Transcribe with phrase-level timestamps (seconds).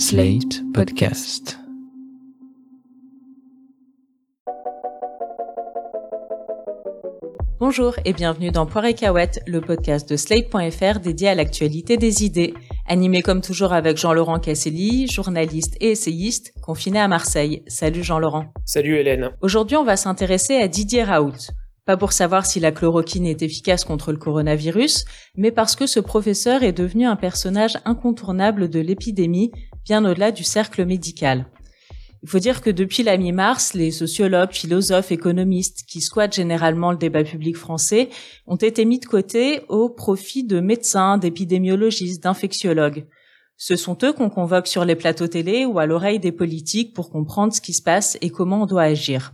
[0.00, 1.58] Slate Podcast.
[7.58, 12.24] Bonjour et bienvenue dans Poire et Cahouette, le podcast de Slate.fr dédié à l'actualité des
[12.24, 12.54] idées.
[12.88, 17.62] Animé comme toujours avec Jean-Laurent Casselli, journaliste et essayiste, confiné à Marseille.
[17.66, 18.46] Salut Jean-Laurent.
[18.64, 19.32] Salut Hélène.
[19.42, 21.52] Aujourd'hui, on va s'intéresser à Didier Raoult.
[21.90, 25.04] Pas pour savoir si la chloroquine est efficace contre le coronavirus,
[25.36, 29.50] mais parce que ce professeur est devenu un personnage incontournable de l'épidémie,
[29.84, 31.46] bien au-delà du cercle médical.
[32.22, 36.98] Il faut dire que depuis la mi-mars, les sociologues, philosophes, économistes qui squattent généralement le
[36.98, 38.10] débat public français
[38.46, 43.06] ont été mis de côté au profit de médecins, d'épidémiologistes, d'infectiologues.
[43.56, 47.10] Ce sont eux qu'on convoque sur les plateaux télé ou à l'oreille des politiques pour
[47.10, 49.32] comprendre ce qui se passe et comment on doit agir.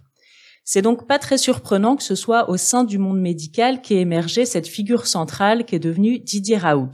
[0.64, 4.44] C'est donc pas très surprenant que ce soit au sein du monde médical qu'est émergé
[4.44, 6.90] cette figure centrale qui est devenue Didier Raoult.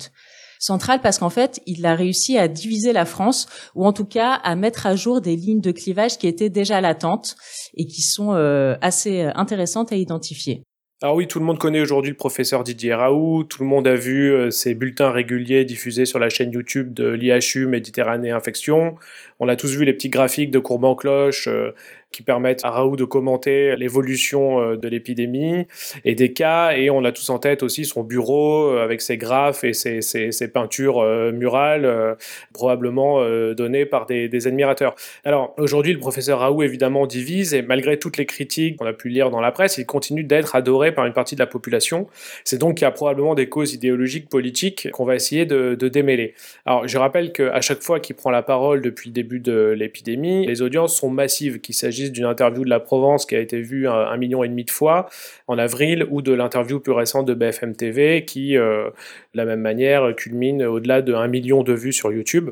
[0.62, 4.34] Centrale parce qu'en fait, il a réussi à diviser la France, ou en tout cas
[4.44, 7.34] à mettre à jour des lignes de clivage qui étaient déjà latentes
[7.76, 10.62] et qui sont euh, assez intéressantes à identifier.
[11.02, 13.96] Alors oui, tout le monde connaît aujourd'hui le professeur Didier Raoult, tout le monde a
[13.96, 18.94] vu euh, ses bulletins réguliers diffusés sur la chaîne YouTube de l'IHU Méditerranée Infection.
[19.40, 21.72] On a tous vu les petits graphiques de courbes en cloche euh,
[22.12, 25.66] qui permettent à Raoult de commenter l'évolution euh, de l'épidémie
[26.04, 29.64] et des cas, et on a tous en tête aussi son bureau avec ses graphes
[29.64, 31.02] et ses, ses, peintures
[31.32, 32.16] murales,
[32.52, 33.24] probablement
[33.54, 34.94] données par des, des admirateurs.
[35.24, 39.08] Alors aujourd'hui, le professeur Raoult évidemment divise, et malgré toutes les critiques qu'on a pu
[39.08, 42.08] lire dans la presse, il continue d'être adoré par une partie de la population.
[42.44, 45.88] C'est donc qu'il y a probablement des causes idéologiques, politiques qu'on va essayer de, de,
[45.88, 46.34] démêler.
[46.66, 50.46] Alors je rappelle qu'à chaque fois qu'il prend la parole depuis le début de l'épidémie,
[50.46, 53.86] les audiences sont massives, qu'il s'agisse d'une interview de la Provence qui a été vue
[53.86, 55.08] un, un, million et demi de fois
[55.46, 58.86] en avril ou de l'interview plus récente de BFM TV qui, euh,
[59.34, 62.50] de la même manière, culmine au-delà de 1 million de vues sur YouTube.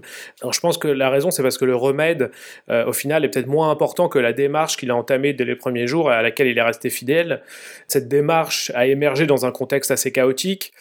[0.49, 2.31] Je pense que la raison c'est parce que le remède
[2.69, 5.57] euh, au final est peut-être moins important que la démarche qu'il a entamée dès les
[5.57, 7.43] premiers jours et à laquelle il est resté fidèle.
[7.89, 10.73] Cette démarche a émergé dans un contexte assez chaotique.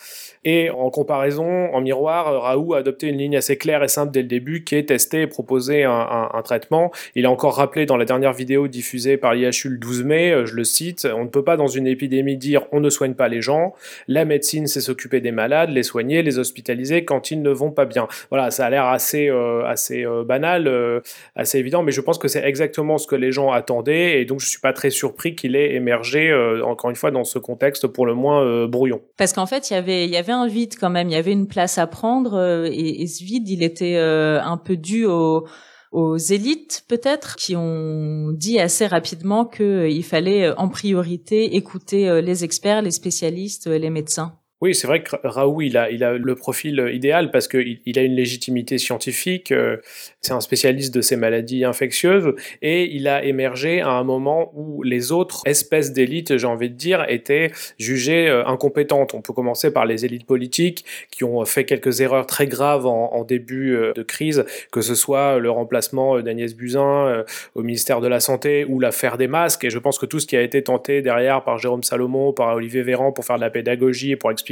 [0.46, 4.22] Et en comparaison, en miroir, Raoult a adopté une ligne assez claire et simple dès
[4.22, 6.92] le début, qui est tester et proposer un, un, un traitement.
[7.16, 10.56] Il a encore rappelé dans la dernière vidéo diffusée par l'IHU le 12 mai, je
[10.56, 13.42] le cite, on ne peut pas dans une épidémie dire on ne soigne pas les
[13.42, 13.74] gens,
[14.08, 17.86] la médecine c'est s'occuper des malades, les soigner, les hospitaliser quand ils ne vont pas
[17.86, 18.08] bien.
[18.30, 21.02] Voilà, ça a l'air assez, euh, assez euh, banal, euh,
[21.36, 24.40] assez évident, mais je pense que c'est exactement ce que les gens attendaient, et donc
[24.40, 27.88] je suis pas très surpris qu'il ait émergé, euh, encore une fois, dans ce contexte
[27.88, 29.02] pour le moins euh, brouillon.
[29.18, 31.18] Parce qu'en fait, il y avait, il y avait un vide quand même, il y
[31.18, 35.06] avait une place à prendre, euh, et, ce vide, il était euh, un peu dû
[35.06, 35.48] au
[35.92, 42.82] aux élites peut-être qui ont dit assez rapidement qu'il fallait en priorité écouter les experts,
[42.82, 44.40] les spécialistes, les médecins.
[44.62, 47.98] Oui, c'est vrai que Raoult, il a, il a le profil idéal parce qu'il il
[47.98, 49.78] a une légitimité scientifique, euh,
[50.20, 54.84] c'est un spécialiste de ces maladies infectieuses, et il a émergé à un moment où
[54.84, 59.14] les autres espèces d'élites, j'ai envie de dire, étaient jugées euh, incompétentes.
[59.14, 63.14] On peut commencer par les élites politiques qui ont fait quelques erreurs très graves en,
[63.14, 64.44] en début euh, de crise,
[64.74, 67.24] que ce soit le remplacement d'Agnès Buzyn
[67.56, 70.28] au ministère de la Santé ou l'affaire des masques, et je pense que tout ce
[70.28, 73.50] qui a été tenté derrière par Jérôme Salomon, par Olivier Véran pour faire de la
[73.50, 74.49] pédagogie et pour expliquer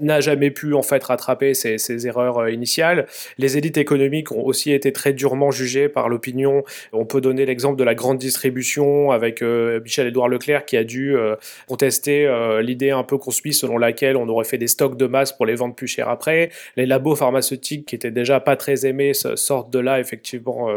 [0.00, 3.06] n'a jamais pu en fait rattraper ses, erreurs euh, initiales.
[3.38, 6.64] Les élites économiques ont aussi été très durement jugées par l'opinion.
[6.92, 11.16] On peut donner l'exemple de la grande distribution avec euh, Michel-Édouard Leclerc qui a dû
[11.16, 11.36] euh,
[11.68, 15.32] contester euh, l'idée un peu construite selon laquelle on aurait fait des stocks de masse
[15.32, 16.50] pour les vendre plus cher après.
[16.76, 20.68] Les labos pharmaceutiques qui étaient déjà pas très aimés sortent de là effectivement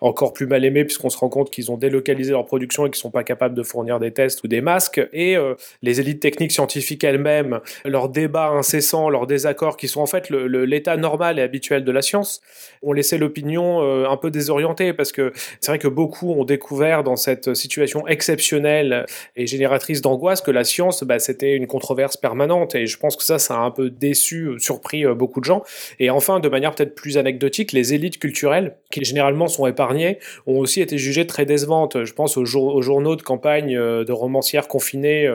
[0.00, 3.00] encore plus mal aimés puisqu'on se rend compte qu'ils ont délocalisé leur production et qu'ils
[3.00, 5.00] sont pas capables de fournir des tests ou des masques.
[5.12, 5.36] Et
[5.82, 10.96] les élites techniques scientifiques elles-mêmes, leur débats incessants, leurs désaccords, qui sont en fait l'état
[10.96, 12.40] normal et habituel de la science,
[12.82, 17.02] ont laissé l'opinion euh, un peu désorientée, parce que c'est vrai que beaucoup ont découvert
[17.02, 19.06] dans cette situation exceptionnelle
[19.36, 23.22] et génératrice d'angoisse que la science, bah, c'était une controverse permanente, et je pense que
[23.22, 25.62] ça, ça a un peu déçu, surpris euh, beaucoup de gens.
[25.98, 30.58] Et enfin, de manière peut-être plus anecdotique, les élites culturelles, qui généralement sont épargnées, ont
[30.58, 32.04] aussi été jugées très décevantes.
[32.04, 35.30] Je pense aux, jour aux journaux de campagne euh, de romancières confinées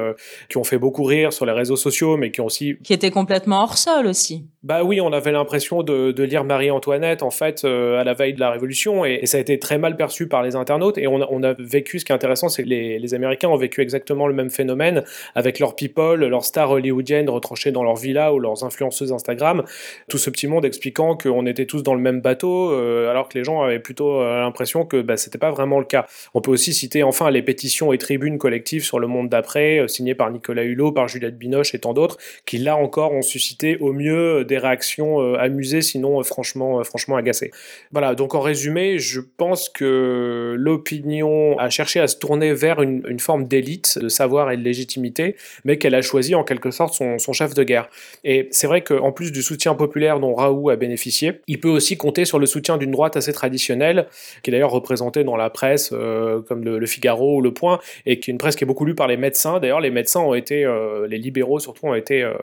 [0.49, 3.11] qui ont fait beaucoup rire sur les réseaux sociaux, mais qui ont aussi qui était
[3.11, 4.45] complètement hors sol aussi.
[4.65, 8.33] Bah oui, on avait l'impression de, de, lire Marie-Antoinette en fait euh, à la veille
[8.33, 11.05] de la Révolution et, et, ça a été très mal perçu par les internautes et
[11.05, 13.57] on a, on a vécu, ce qui est intéressant, c'est que les, les, Américains ont
[13.57, 15.03] vécu exactement le même phénomène
[15.35, 19.63] avec leurs people, leurs stars hollywoodiennes retranchées dans leur villa ou leurs influenceuses Instagram,
[20.09, 23.37] tout ce petit monde expliquant qu'on était tous dans le même bateau euh, alors que
[23.37, 26.07] les gens avaient plutôt euh, l'impression que bah, c'était pas vraiment le cas.
[26.33, 30.15] On peut aussi citer enfin les pétitions et tribunes collectives sur le monde d'après, signées
[30.15, 32.17] par Nicolas Hulot, par Juliette Binoche et tant d'autres,
[32.47, 37.51] qui qui là encore ont suscité au mieux des réactions amusées, sinon franchement, franchement agacées.
[37.91, 43.19] Voilà, donc en résumé, je pense que l'opinion a cherché à se tourner vers une,
[43.19, 47.33] forme d'élite, de savoir et de légitimité, mais qu'elle a choisi en quelque sorte son,
[47.33, 47.89] chef de guerre.
[48.23, 51.97] Et c'est vrai qu'en plus du soutien populaire dont Raoult a bénéficié, il peut aussi
[51.97, 54.07] compter sur le soutien d'une droite assez traditionnelle,
[54.43, 58.19] qui est d'ailleurs représentée dans la presse euh, comme le, Figaro ou le Point, et
[58.19, 59.59] qui est une presse qui est beaucoup lue par les médecins.
[59.59, 62.33] D'ailleurs, les médecins ont été, euh, les libéraux surtout, ont été euh,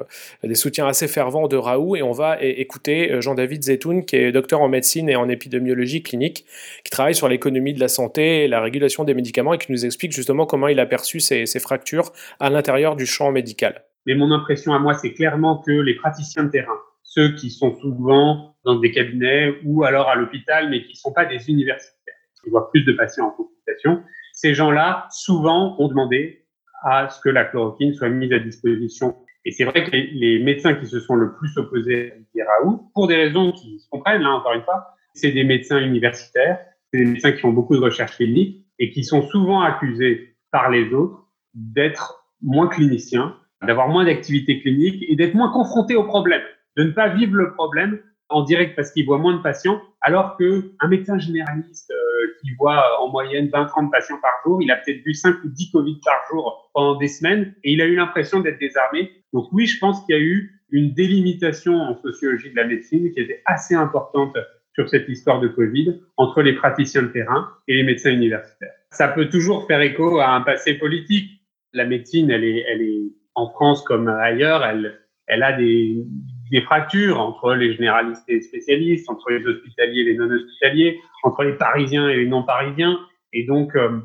[0.42, 4.60] des soutiens assez fervents de Raoult, et on va écouter Jean-David Zetoun, qui est docteur
[4.60, 6.44] en médecine et en épidémiologie clinique,
[6.84, 9.84] qui travaille sur l'économie de la santé et la régulation des médicaments, et qui nous
[9.84, 13.84] explique justement comment il a perçu ces, ces fractures à l'intérieur du champ médical.
[14.06, 17.74] Mais mon impression à moi, c'est clairement que les praticiens de terrain, ceux qui sont
[17.76, 22.14] souvent dans des cabinets ou alors à l'hôpital, mais qui ne sont pas des universitaires,
[22.42, 24.02] qui voient plus de patients en consultation,
[24.32, 26.46] ces gens-là, souvent, ont demandé
[26.84, 29.14] à ce que la chloroquine soit mise à disposition.
[29.44, 33.08] Et c'est vrai que les, médecins qui se sont le plus opposés à Raoult, pour
[33.08, 36.58] des raisons qui se comprennent, là, encore une fois, c'est des médecins universitaires,
[36.92, 40.70] c'est des médecins qui font beaucoup de recherches cliniques et qui sont souvent accusés par
[40.70, 43.36] les autres d'être moins cliniciens
[43.66, 46.42] d'avoir moins d'activité clinique et d'être moins confronté au problème,
[46.76, 50.36] de ne pas vivre le problème en direct parce qu'il voit moins de patients, alors
[50.36, 52.11] que un médecin généraliste euh,
[52.42, 55.70] qui voit en moyenne 20-30 patients par jour, il a peut-être vu 5 ou 10
[55.70, 59.10] Covid par jour pendant des semaines et il a eu l'impression d'être désarmé.
[59.32, 63.12] Donc oui, je pense qu'il y a eu une délimitation en sociologie de la médecine
[63.12, 64.36] qui était assez importante
[64.74, 68.72] sur cette histoire de Covid entre les praticiens de terrain et les médecins universitaires.
[68.90, 71.30] Ça peut toujours faire écho à un passé politique.
[71.72, 73.02] La médecine, elle est, elle est
[73.34, 76.04] en France comme ailleurs, elle, elle a des,
[76.50, 81.44] des fractures entre les généralistes et les spécialistes, entre les hospitaliers et les non-hospitaliers, entre
[81.44, 82.98] les Parisiens et les non-Parisiens.
[83.32, 84.00] Et donc, euh,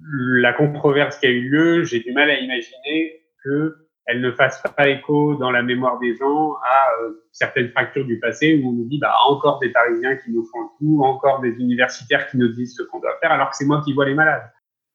[0.00, 3.76] la controverse qui a eu lieu, j'ai du mal à imaginer que
[4.06, 8.20] elle ne fasse pas écho dans la mémoire des gens à euh, certaines fractures du
[8.20, 11.50] passé où on nous dit bah encore des Parisiens qui nous font tout, encore des
[11.58, 14.14] universitaires qui nous disent ce qu'on doit faire, alors que c'est moi qui vois les
[14.14, 14.48] malades.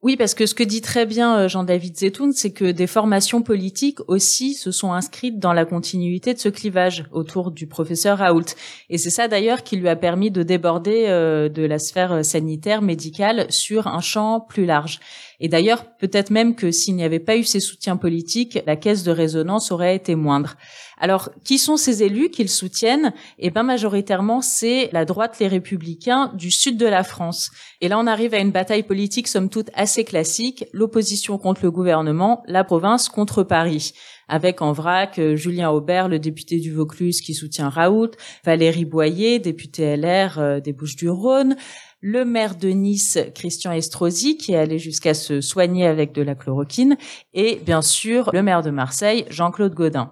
[0.04, 3.44] Oui, parce que ce que dit très bien euh, Jean-David Zetoun, c'est que des formations
[3.44, 8.56] politiques aussi se sont inscrites dans la continuité de ce clivage autour du professeur Raoult.
[8.90, 12.82] Et c'est ça d'ailleurs qui lui a permis de déborder euh, de la sphère sanitaire,
[12.82, 15.00] médicale, sur un champ plus large.
[15.44, 19.04] Et d'ailleurs, peut-être même que s'il n'y avait pas eu ces soutiens politiques, la caisse
[19.04, 20.56] de résonance aurait été moindre.
[21.00, 23.12] Alors, qui sont ces élus qu'ils soutiennent?
[23.40, 27.50] Eh bien, majoritairement, c'est la droite, les républicains du sud de la France.
[27.82, 30.66] Et là, on arrive à une bataille politique, somme toute, assez classique.
[30.74, 33.94] L'opposition contre le gouvernement, la province contre Paris
[34.32, 38.12] avec en vrac euh, Julien Aubert, le député du Vaucluse qui soutient Raoult,
[38.46, 41.58] Valérie Boyer, député LR euh, des Bouches-du-Rhône,
[42.02, 46.36] le maire de Nice, Christian Estrosi, qui est allé jusqu'à se soigner avec de la
[46.36, 46.98] chloroquine,
[47.34, 50.12] et bien sûr le maire de Marseille, Jean-Claude Godin.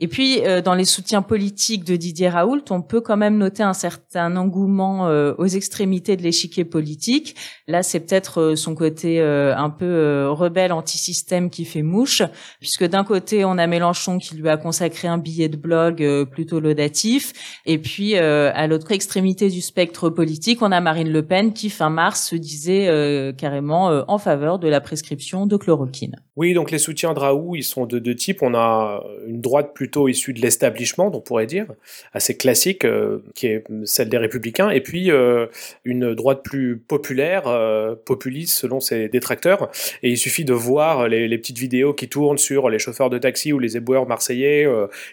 [0.00, 3.64] Et puis, euh, dans les soutiens politiques de Didier Raoult, on peut quand même noter
[3.64, 7.34] un certain engouement euh, aux extrémités de l'échiquier politique.
[7.66, 12.22] Là, c'est peut-être euh, son côté un peu rebelle anti-système qui fait mouche,
[12.60, 16.60] puisque d'un côté, on a Mélenchon qui lui a consacré un billet de blog plutôt
[16.60, 17.32] laudatif,
[17.66, 21.90] et puis à l'autre extrémité du spectre politique, on a Marine Le Pen qui, fin
[21.90, 26.16] mars, se disait carrément en faveur de la prescription de chloroquine.
[26.36, 28.42] Oui, donc les soutiens de Raoult, ils sont de deux types.
[28.42, 31.64] On a une droite plus plutôt issue de l'establishment, on pourrait dire,
[32.12, 35.46] assez classique, euh, qui est celle des républicains, et puis euh,
[35.86, 39.70] une droite plus populaire, euh, populiste selon ses détracteurs.
[40.02, 43.54] Et il suffit de voir les, petites vidéos qui tournent sur les chauffeurs de taxi
[43.54, 44.66] ou les éboueurs marseillais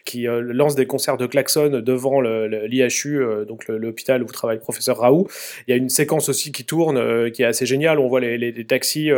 [0.03, 5.27] qui lancent des concerts de klaxon devant l'IHU, donc l'hôpital où travaille le professeur Raoult.
[5.67, 7.99] Il y a une séquence aussi qui tourne, qui est assez géniale.
[7.99, 9.11] On voit les, taxis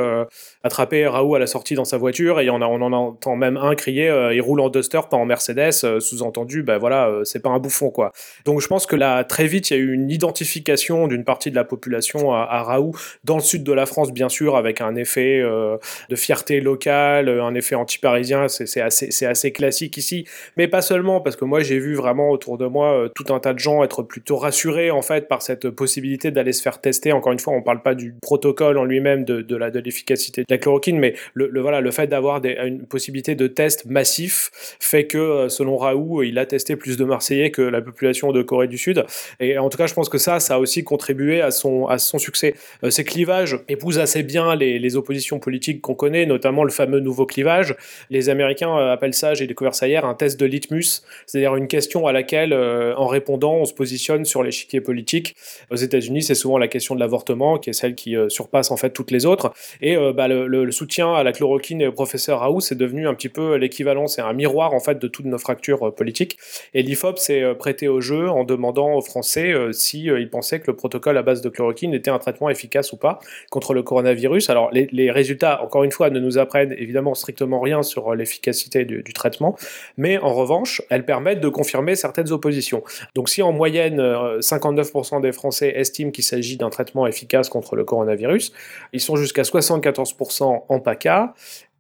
[0.64, 3.76] attraper Raoult à la sortie dans sa voiture, et on, on en entend même un
[3.76, 5.47] crier il roule en Duster, pas en Mercedes
[5.84, 8.12] euh, sous-entendu, ben voilà, euh, c'est pas un bouffon quoi.
[8.46, 11.52] Donc je pense que là très vite il y a eu une identification d'une partie
[11.52, 14.96] de la population à, Raoult dans le sud de la France bien sûr avec un
[14.96, 15.78] effet euh,
[16.10, 20.26] de fierté locale, un effet anti-parisien, c'est assez assez classique ici,
[20.58, 23.54] mais pas seulement parce que moi j'ai vu vraiment autour de moi tout un tas
[23.54, 27.12] de gens être plutôt rassurés en fait par cette possibilité d'aller se faire tester.
[27.12, 30.58] Encore une fois, on parle pas du protocole en lui-même de, de l'efficacité de la
[30.58, 35.50] chloroquine, mais le voilà le fait d'avoir une possibilité de test massif fait que euh,
[35.50, 39.06] selon Raoult, il a testé plus de Marseillais que la population de Corée du Sud.
[39.40, 41.98] Et en tout cas, je pense que ça, ça a aussi contribué à son, à
[41.98, 42.56] son succès.
[42.84, 47.26] Euh, ces clivages épousent assez bien les, oppositions politiques qu'on connaît, notamment le fameux nouveau
[47.26, 47.76] clivage.
[48.10, 51.68] Les Américains euh, appellent ça, j'ai découvert ça hier, un test de litmus, c'est-à-dire une
[51.68, 55.36] question à laquelle, en répondant, on se positionne sur l'échiquier politique.
[55.70, 58.92] Aux États-Unis, c'est souvent la question de l'avortement, qui est celle qui surpasse en fait
[58.92, 59.52] toutes les autres.
[59.82, 63.14] Et bah, le, le, soutien à la chloroquine et au professeur Raoult, c'est devenu un
[63.14, 66.38] petit peu l'équivalent, c'est un miroir en fait de toutes nos fractures politiques.
[66.74, 70.76] Et l'IFOP s'est prêté au jeu en demandant aux Français si ils pensaient que le
[70.76, 73.20] protocole à base de chloroquine était un traitement efficace ou pas
[73.50, 74.50] contre le coronavirus.
[74.50, 79.14] Alors les, résultats, encore une fois, ne nous apprennent évidemment strictement rien sur l'efficacité du,
[79.14, 79.58] traitement,
[79.98, 82.84] mais en revanche, elles permettent de confirmer certaines oppositions.
[83.16, 87.84] Donc si en moyenne 59% des Français estiment qu'il s'agit d'un traitement efficace contre le
[87.84, 88.54] coronavirus,
[88.94, 91.34] ils sont jusqu'à 74% en PACA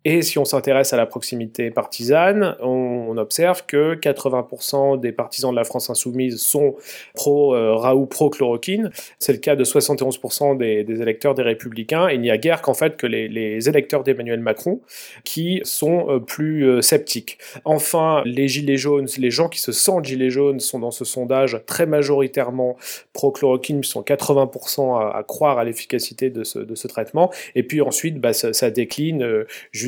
[0.09, 5.55] et si on s'intéresse à la proximité partisane, on, observe que 80% des partisans de
[5.57, 6.75] la France insoumise sont
[7.13, 8.91] pro-Raoult, pro-chloroquine.
[9.19, 12.09] C'est le cas de 71% des, électeurs des Républicains.
[12.09, 14.79] il n'y a guère qu'en fait que les, électeurs d'Emmanuel Macron
[15.25, 17.37] qui sont euh, plus euh, sceptiques.
[17.65, 21.59] Enfin, les gilets jaunes, les gens qui se sentent gilets jaunes sont dans ce sondage
[21.65, 22.77] très majoritairement
[23.11, 27.29] pro-chloroquine, sont 80% à, croire à l'efficacité de ce, traitement.
[27.55, 29.45] Et puis ensuite, bah, ça, décline euh,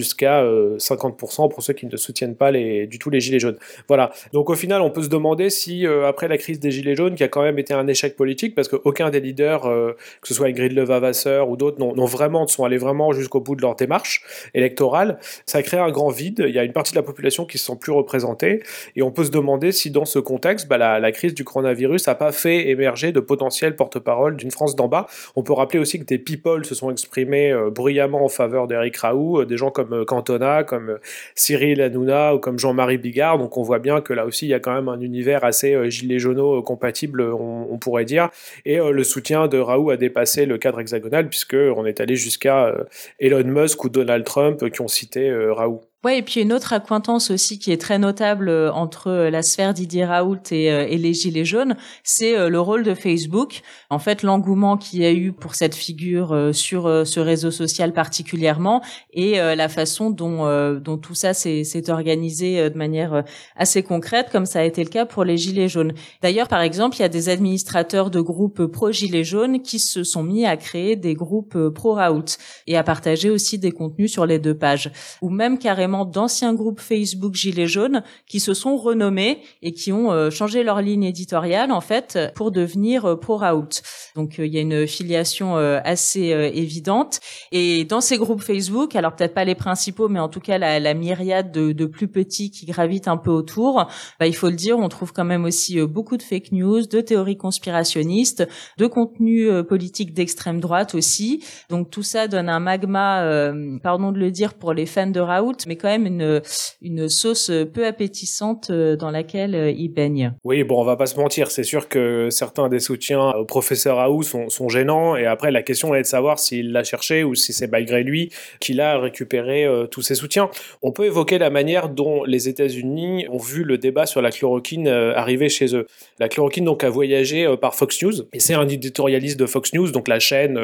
[0.09, 0.43] jusqu'à
[0.79, 3.57] jusqu'à 50% euh, pour ceux qui ne soutiennent pas du tout les Gilets jaunes.
[3.87, 4.11] Voilà.
[4.33, 7.15] Donc au final, on peut se demander si, euh, après la crise des Gilets jaunes,
[7.15, 10.33] qui a quand même été un échec politique, parce qu'aucun des leaders, euh, que ce
[10.33, 14.23] soit Ingrid Levavasseur ou d'autres, n'ont vraiment, sont allés vraiment jusqu'au bout de leur démarche
[14.53, 16.43] électorale, ça a créé un grand vide.
[16.47, 18.63] Il y a une partie de la population qui ne se sent plus représentée.
[18.95, 22.15] Et on peut se demander si dans ce contexte, bah, la, crise du coronavirus n'a
[22.15, 25.07] pas fait émerger de potentiels porte-parole d'une France d'en bas.
[25.35, 29.45] On peut rappeler aussi que des people se sont exprimés bruyamment en faveur d'Eric Raoult,
[29.45, 30.97] des gens comme Cantona, comme euh,
[31.35, 33.37] Cyril Hanouna ou comme Jean-Marie Bigard.
[33.37, 35.73] Donc on voit bien que là aussi il y a quand même un univers assez
[35.73, 38.29] euh, gilet jauneau euh, compatible, on, pourrait dire.
[38.65, 42.75] Et le soutien de Raoult a dépassé le cadre hexagonal puisque on est allé jusqu'à
[43.19, 45.88] Elon Musk ou Donald Trump qui ont cité Raoult.
[46.05, 49.41] Ouais, et puis une autre acquaintance aussi qui est très notable euh, entre euh, la
[49.41, 53.59] sphère Didier Raoult et, euh, les Gilets jaunes, c'est le rôle de Facebook.
[53.89, 58.81] En fait, l'engouement qu'il y a eu pour cette figure sur ce réseau social particulièrement
[59.11, 60.45] et la façon dont,
[60.79, 63.23] dont tout ça s'est organisé de manière
[63.55, 65.93] assez concrète, comme ça a été le cas pour les Gilets jaunes.
[66.21, 70.23] D'ailleurs, par exemple, il y a des administrateurs de groupes pro-Gilets jaunes qui se sont
[70.23, 72.37] mis à créer des groupes pro-Raoult
[72.67, 74.91] et à partager aussi des contenus sur les deux pages.
[75.21, 80.11] Ou même carrément d'anciens groupes Facebook Gilets jaunes qui se sont renommés et qui ont
[80.11, 83.69] euh, changé leur ligne éditoriale en fait pour devenir euh, pro Raoult.
[84.15, 87.19] Donc euh, il y a une filiation assez évidente
[87.51, 90.93] et dans ces groupes Facebook, alors peut-être pas les principaux, mais en tout cas la,
[90.93, 93.87] myriade de, plus petits qui gravitent un peu autour,
[94.19, 97.01] bah, il faut le dire, on trouve quand même aussi beaucoup de fake news, de
[97.01, 101.43] théories conspirationnistes, de contenus politiques d'extrême droite aussi.
[101.69, 105.57] Donc tout ça donne un magma, pardon de le dire pour les fans de Raoult,
[105.67, 106.41] mais quand même
[106.81, 110.33] une, sauce peu appétissante euh, dans laquelle euh, il baigne.
[110.43, 113.97] Oui, bon, on va pas se mentir, c'est sûr que certains des soutiens au professeur
[114.23, 117.53] sont, sont gênants, et après la question est de savoir s'il l'a cherché ou si
[117.53, 120.49] c'est malgré lui qu'il a récupéré euh, tous ses soutiens.
[120.81, 124.87] On peut évoquer la manière dont les États-Unis ont vu le débat sur la chloroquine
[124.87, 125.87] arriver chez eux.
[126.19, 129.91] La chloroquine donc a voyagé par Fox News, et c'est un éditorialiste de Fox News,
[129.91, 130.59] donc la chaîne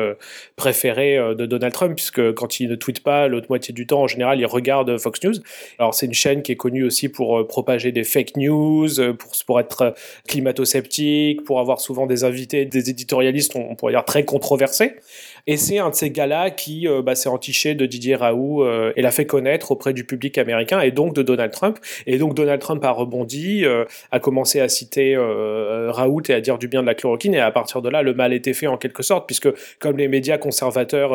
[0.56, 4.08] préférée de Donald Trump, puisque quand il ne tweet pas l'autre moitié du temps, en
[4.08, 5.36] général, il regarde Fox News.
[5.78, 9.14] Alors c'est une chaîne qui est connue aussi pour euh, propager des fake news, euh,
[9.14, 9.92] pour, pour être euh,
[10.28, 14.96] climato-sceptique, pour avoir souvent des invités, des éditorialistes, on, pourrait dire très controversés.
[15.48, 19.12] Et c'est un de ces gars-là qui bah, s'est entiché de Didier Raoult et l'a
[19.12, 21.78] fait connaître auprès du public américain et donc de Donald Trump.
[22.08, 23.64] Et donc Donald Trump a rebondi,
[24.12, 27.36] a commencé à citer Raoult et à dire du bien de la chloroquine.
[27.36, 29.50] Et à partir de là, le mal était fait en quelque sorte, puisque
[29.80, 31.12] comme les médias conservateurs,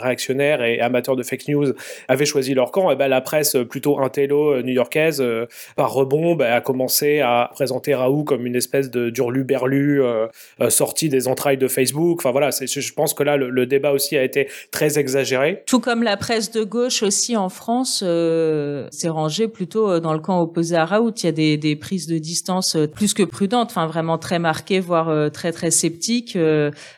[0.00, 1.72] réactionnaires et amateurs de fake news
[2.08, 6.34] avaient choisi leur camp, et ben la presse plutôt intello euh, new-yorkaise, euh, par rebond,
[6.34, 10.28] bah, a commencé à présenter Raoult comme une espèce de d'urluberlu euh,
[10.68, 12.20] sorti des entrailles de Facebook.
[12.20, 15.62] Enfin voilà, je pense que là, le, débat aussi a été très exagéré.
[15.66, 20.40] Tout comme la presse de gauche aussi en France s'est rangée plutôt dans le camp
[20.40, 21.14] opposé à Raoult.
[21.22, 24.80] Il y a des, des prises de distance plus que prudentes, enfin vraiment très marquées,
[24.80, 26.38] voire très très sceptiques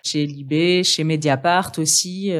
[0.02, 2.32] chez Libé, chez Mediapart aussi.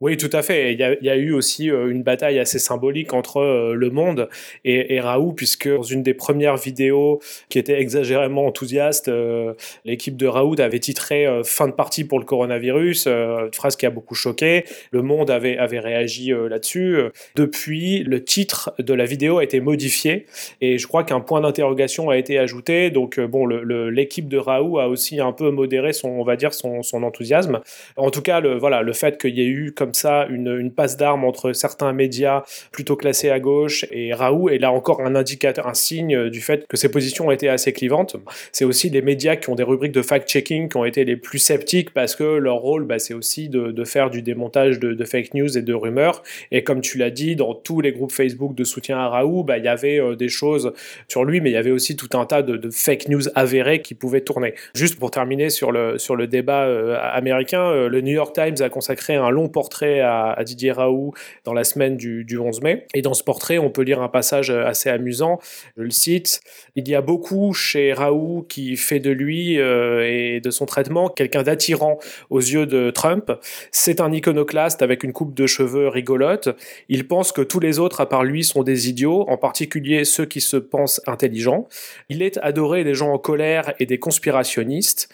[0.00, 0.72] Oui, tout à fait.
[0.72, 3.90] Il y a, il y a eu aussi une bataille assez symbolique entre euh, Le
[3.90, 4.28] Monde
[4.64, 9.54] et, Raoult, puisque dans une des premières vidéos qui était exagérément enthousiaste, euh,
[9.84, 13.86] l'équipe de Raoult avait titré euh, Fin de partie pour le coronavirus, une phrase qui
[13.86, 14.64] a beaucoup choqué.
[14.90, 16.98] Le Monde avait, réagi là-dessus.
[17.34, 20.26] Depuis, le titre de la vidéo a été modifié
[20.60, 22.90] et je crois qu'un point d'interrogation a été ajouté.
[22.90, 26.82] Donc, bon, l'équipe de Raoult a aussi un peu modéré son, on va dire, son,
[27.02, 27.60] enthousiasme.
[27.96, 30.96] En tout cas, le, voilà, le fait qu'il y ait eu comme ça une, passe
[30.96, 32.42] d'armes entre certains médias
[32.72, 36.66] plutôt classés à gauche et Raoult est là encore un indicateur, un signe du fait
[36.66, 38.16] que ses positions ont été assez clivantes.
[38.52, 41.38] C'est aussi les médias qui ont des rubriques de fact-checking qui ont été les plus
[41.38, 45.34] sceptiques parce que leur rôle, bah, c'est aussi de, de, faire du démontage de, fake
[45.34, 46.22] news et de rumeurs.
[46.50, 49.58] Et comme tu l'as dit, dans tous les groupes Facebook de soutien à Raoult, bah,
[49.58, 50.72] il y avait euh, des choses
[51.08, 53.94] sur lui, mais il y avait aussi tout un tas de, fake news avérées qui
[53.94, 54.54] pouvaient tourner.
[54.74, 58.56] Juste pour terminer sur le, sur le débat euh, américain, euh, le New York Times
[58.60, 61.12] a consacré un long portrait à, à, Didier Raoult
[61.44, 62.86] dans la semaine du, du 11 mai.
[62.94, 65.38] Et dans ce portrait, on peut lire un passage assez amusant.
[65.76, 66.40] Je le cite.
[66.76, 71.42] Il y a beaucoup chez Raoult qui fait de lui et de son traitement quelqu'un
[71.42, 71.98] d'attirant
[72.30, 73.32] aux yeux de Trump.
[73.70, 76.48] C'est un iconoclaste avec une coupe de cheveux rigolote.
[76.88, 80.24] Il pense que tous les autres à part lui sont des idiots, en particulier ceux
[80.24, 81.68] qui se pensent intelligents.
[82.08, 85.08] Il est adoré des gens en colère et des conspirationnistes.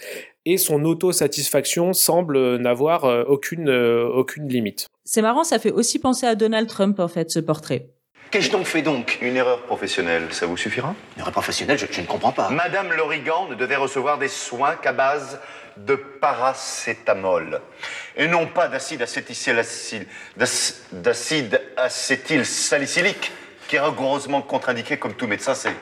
[0.47, 4.89] Et son autosatisfaction semble n'avoir euh, aucune, euh, aucune limite.
[5.05, 7.89] C'est marrant, ça fait aussi penser à Donald Trump, en fait, ce portrait.
[8.31, 9.19] Qu'ai-je donc fait donc?
[9.23, 10.95] Une erreur professionnelle, ça vous suffira?
[11.17, 12.51] Une erreur professionnelle, je, je ne comprends pas.
[12.51, 15.39] Madame Lorigan ne devait recevoir des soins qu'à base
[15.77, 17.61] de paracétamol
[18.17, 19.05] et non pas d'acide
[20.93, 23.33] d'acide acétyl salicylique
[23.69, 25.75] qui est rigoureusement contre-indiqué comme tout médecin sait.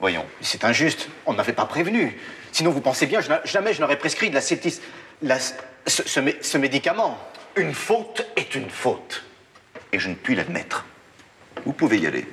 [0.00, 0.26] Voyons.
[0.40, 1.08] C'est injuste.
[1.24, 2.18] On ne m'avait pas prévenu.
[2.52, 4.80] Sinon, vous pensez bien, jamais je n'aurais prescrit de l'acétis...
[5.22, 5.52] La, ce,
[5.86, 7.18] ce, ce médicament.
[7.56, 9.24] Une faute est une faute.
[9.92, 10.84] Et je ne puis l'admettre.
[11.64, 12.26] Vous pouvez y aller.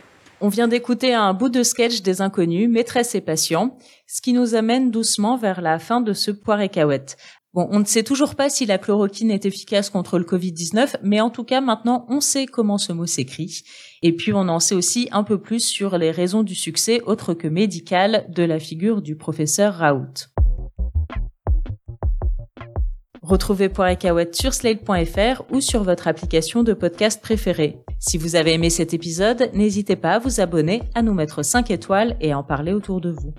[0.45, 4.55] On vient d'écouter un bout de sketch des inconnus, maîtresse et patient, ce qui nous
[4.55, 7.15] amène doucement vers la fin de ce poire et.
[7.53, 11.21] Bon, on ne sait toujours pas si la chloroquine est efficace contre le Covid-19, mais
[11.21, 13.63] en tout cas, maintenant, on sait comment ce mot s'écrit.
[14.01, 17.33] Et puis, on en sait aussi un peu plus sur les raisons du succès, autre
[17.33, 20.32] que médical, de la figure du professeur Raoult.
[23.23, 27.77] Retrouvez Poire et Cahouette sur slate.fr ou sur votre application de podcast préférée.
[27.97, 31.71] Si vous avez aimé cet épisode, n'hésitez pas à vous abonner, à nous mettre 5
[31.71, 33.33] étoiles et à en parler autour de vous.